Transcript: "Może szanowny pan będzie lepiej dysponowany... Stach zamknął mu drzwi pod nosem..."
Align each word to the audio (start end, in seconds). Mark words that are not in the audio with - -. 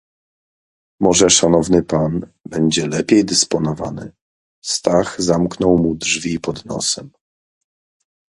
"Może 0.99 1.29
szanowny 1.29 1.83
pan 1.83 2.31
będzie 2.47 2.87
lepiej 2.87 3.25
dysponowany... 3.25 4.11
Stach 4.63 5.15
zamknął 5.21 5.77
mu 5.77 5.95
drzwi 5.95 6.39
pod 6.39 6.65
nosem..." 6.65 7.09